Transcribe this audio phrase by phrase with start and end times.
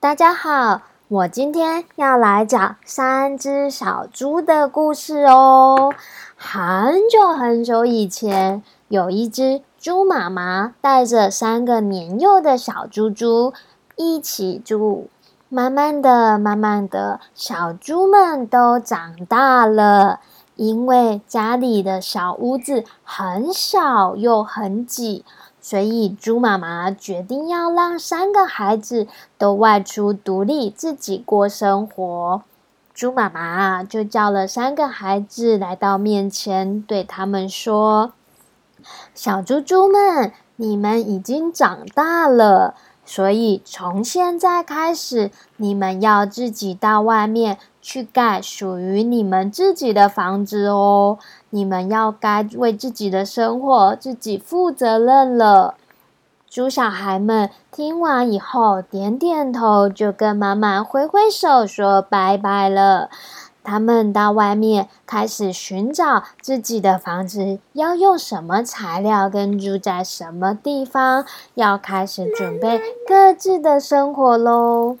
[0.00, 5.92] 大家好，我今天要来讲三只小猪的故事哦。
[6.36, 13.52] 很久很久以前，有一只猪妈妈带着三个年幼的小猪猪
[13.96, 15.10] 一起住。
[15.48, 20.20] 慢慢的，慢慢的，小猪们都长大了。
[20.54, 25.24] 因为家里的小屋子很小又很挤。
[25.60, 29.06] 所以，猪妈妈决定要让三个孩子
[29.36, 32.42] 都外出独立，自己过生活。
[32.94, 38.12] 猪妈妈就叫了三个孩子来到面前，对他们说
[39.14, 51.18] ：“小猪猪们，你们已经长大了，所以从现在开始，你们要自己到外面。”去盖属于你们自己的房子哦！
[51.48, 55.74] 你们要该为自己的生活自己负责任了。
[56.50, 63.08] 猪小孩们听完以后，点点头，就跟妈妈挥挥手说拜拜了。
[63.64, 74.98] 他们到外面开始寻找自己的房子要用什么材料，跟住在什么地方，要开始准备各自的生活喽。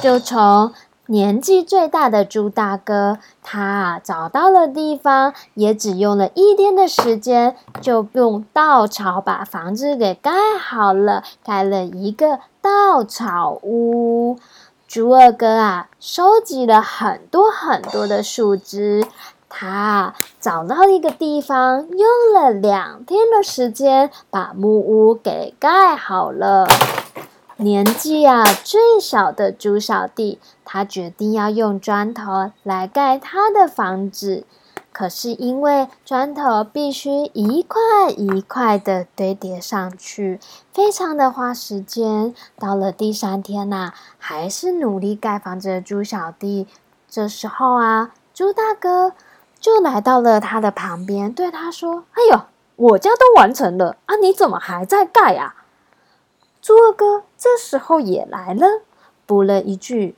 [0.00, 0.72] 就从。
[1.10, 14.38] 年纪最大的猪大哥，他啊找到了地方，也只用了一天的时间，就用稻草把房子给盖好了，盖了一个稻草屋。
[14.86, 19.04] 猪二哥啊，收集了很多很多的树枝，
[19.48, 26.68] 他啊找到一个地方，用了两天的时间，把木屋给盖好了。
[27.60, 34.44] 年纪啊最小的猪小弟，他决定要用砖头来盖他的房子。
[34.92, 40.40] 可是因为砖头必须一块一块的堆叠上去，
[40.72, 42.34] 非常的花时间。
[42.58, 46.66] 到了第三天呐，还是努力盖房子的猪小弟，
[47.08, 49.12] 这时候啊，猪大哥
[49.60, 52.40] 就来到了他的旁边，对他说：“哎呦，
[52.76, 55.56] 我家都完成了啊，你怎么还在盖啊？”
[56.62, 58.82] 猪二哥这时候也来了，
[59.26, 60.14] 补了一句：“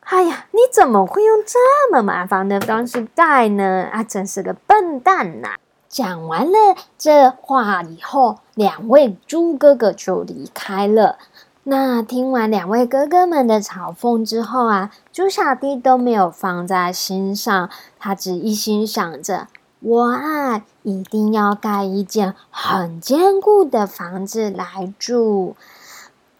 [0.00, 3.88] 哎呀，你怎么会用这么麻烦的方式盖呢？
[3.92, 5.56] 啊，真是个笨蛋呐！”
[5.88, 6.58] 讲完了
[6.98, 11.18] 这话以后，两位猪哥哥就离开了。
[11.64, 19.48] 那听完两位哥哥们的嘲讽之后啊，猪小弟都没有放在心上，他只一心想着
[19.84, 25.56] ：“我啊，一定要盖一间很坚固的房子来住。”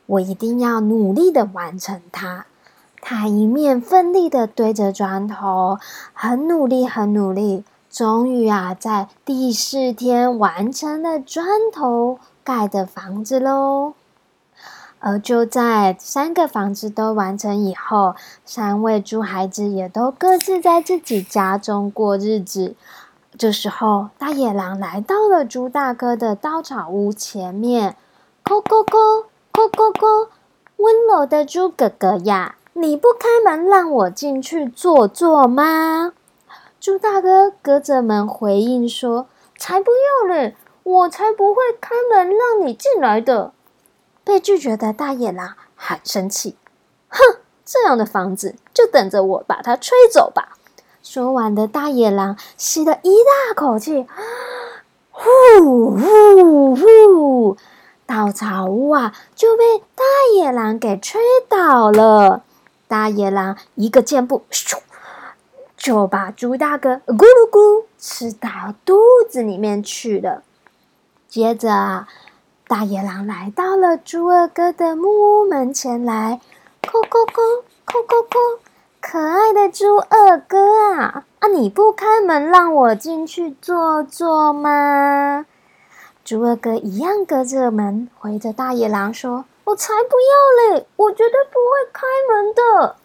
[0.07, 2.47] 我一定要努力的完成它。
[3.03, 5.79] 他一面奋力的堆着砖头，
[6.15, 7.65] 很努力，很努力。
[7.91, 13.93] 终于啊，在第四天完成了砖头盖的房子喽。
[15.01, 18.15] 而就在三个房子都完成以后，
[18.47, 22.75] 三位猪孩子也都各自在自己家中过日子。
[23.37, 27.97] 这时候，大野狼来到了猪大哥的稻草屋前面，
[28.45, 29.27] 咕咕咕。
[29.53, 30.31] 咕咕咕！
[30.79, 36.13] 温柔的猪哥哥呀，你不开门让我进去坐坐吗？
[36.81, 43.53] 猪大哥隔着门回应说：“才不要嘞，我才不会开门让你进来的。”
[44.25, 46.57] 被拒绝的大野狼很生气，
[47.09, 47.19] 哼，
[47.65, 50.59] 这样的房子就等着我把它吹走吧。
[51.05, 54.07] 说完的大野狼吸了一大口气，
[55.11, 57.59] 呼呼呼。
[58.07, 60.03] 稻草屋啊，就被大
[60.35, 62.43] 野狼给吹倒了。
[62.89, 64.79] 大野狼一个箭步，咻，
[65.77, 68.49] 就把猪大哥咕噜咕吃到
[68.87, 68.99] 肚
[69.29, 70.43] 子里面去了。
[71.29, 72.09] 接着啊，
[72.67, 75.09] 大野狼来到了猪二哥的木
[75.43, 76.41] 屋门前来，
[76.83, 78.59] 咕咕咕，咕咕咕，
[79.15, 80.59] 可爱的猪二哥
[80.97, 85.47] 啊，啊，你不开门让我进去坐坐吗？
[86.25, 90.87] 猪二哥一样隔着门回着大野狼说：“我才不要嘞！
[90.97, 92.97] 我绝对不会开门的。”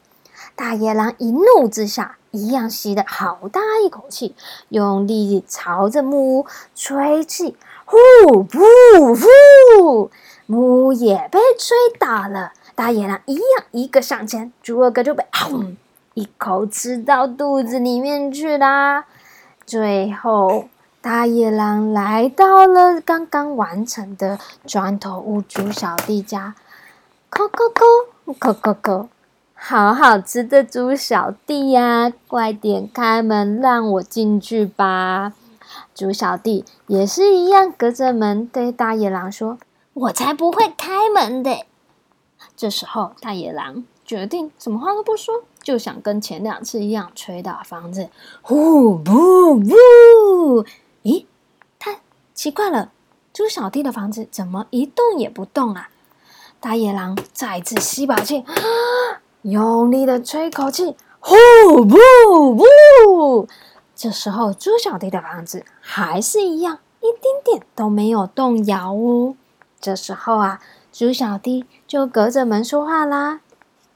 [0.58, 4.34] 大野狼一怒之下，一样吸了好大一口气，
[4.70, 7.98] 用力朝着木屋吹气，呼
[8.34, 10.10] 呼呼，
[10.48, 12.54] 木屋也被吹倒了。
[12.74, 15.78] 大野狼一样一个上前，猪二哥就被轰
[16.20, 19.06] 一口吃到肚子里面去啦。
[19.66, 20.66] 最后。
[21.02, 26.56] 大野狼来到了刚刚完成的砖头屋猪小弟家，
[27.32, 29.08] 叩叩，叩叩叩，
[29.56, 35.32] 好好吃的猪小弟呀，快点开门让我进去吧！
[35.96, 39.58] 猪小弟也是一样，隔着门对大野狼说
[39.94, 41.66] ：“我才不会开门的。”
[42.58, 48.10] 这时候，大野狼决定什么话都不说，就想跟前两次一样吹打房子。
[48.42, 50.66] 呼不不！
[51.04, 51.26] 咦，
[51.78, 52.00] 太
[52.34, 52.92] 奇怪了，
[53.32, 55.92] 猪小弟的房子怎么一动也不动啊？
[56.60, 58.44] 大野狼再次吸把气，
[59.44, 60.96] 用力的吹口气。
[61.20, 61.36] 呼
[61.86, 61.96] 不
[62.56, 63.48] 不！
[63.96, 69.36] 这时候，猪小弟的房子还是一样，一丁点都没有动摇哦。
[69.80, 70.60] 这时候啊，
[70.92, 73.42] 猪小弟就隔着门说话啦：“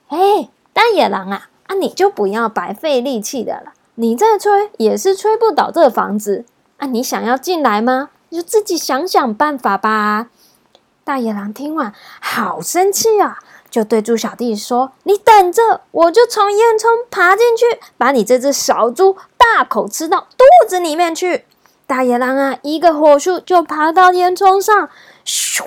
[0.10, 6.46] 哎，大野狼啊，啊，你就不要白费力气的了，你再吹也是吹不倒这房子
[6.78, 6.88] 啊！
[6.88, 8.10] 你想要进来吗？
[8.30, 10.28] 你就自己想想办法吧。”
[11.04, 13.40] 大野狼听完，好生气啊！
[13.70, 21.46] 就对猪小弟说：“你等着，我就从烟囱爬进去，把你这只小猪大口吃到肚子里面去。”
[21.88, 24.90] 大野狼啊，一个火速就爬到烟囱上，
[25.26, 25.66] 咻，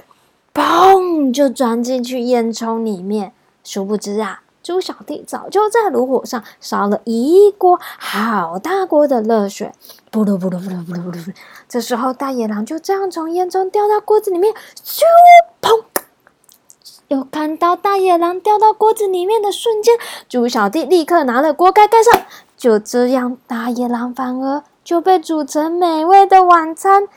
[0.54, 3.32] 嘣，就钻进去烟囱里面。
[3.66, 9.72] 殊不知啊，猪小弟早就在炉火上烧了一锅好大锅的热水，
[10.12, 11.34] 不噜不噜不噜不噜不噜。
[11.68, 14.54] 这时候，大野狼就这样从烟囱掉到锅子里面，
[14.84, 15.02] 咻，
[15.60, 15.82] 砰。
[17.08, 19.98] 有看到大野狼掉到锅子里面的瞬间，
[20.28, 22.22] 猪小弟立刻拿了锅盖盖上。
[22.56, 27.08] 就这样，大野狼反而就被煮成美味的晚餐。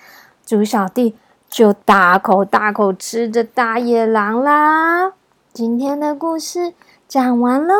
[0.44, 1.16] 猪小弟
[1.48, 5.14] 就大口大口吃着大野狼啦。
[5.60, 6.74] 今天的故事
[7.10, 7.76] 讲完喽，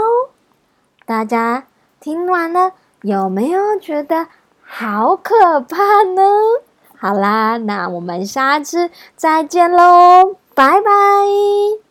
[1.06, 1.64] 大家
[2.02, 2.74] 听完了
[3.04, 4.28] 有没有觉得
[4.62, 6.22] 好可怕呢？
[6.98, 11.89] 好啦，那我们下次再见喽，拜拜。